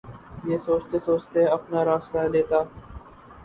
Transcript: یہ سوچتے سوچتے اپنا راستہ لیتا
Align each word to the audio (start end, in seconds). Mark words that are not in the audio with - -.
یہ 0.49 0.57
سوچتے 0.65 0.97
سوچتے 1.05 1.41
اپنا 1.55 1.79
راستہ 1.85 2.19
لیتا 2.33 2.59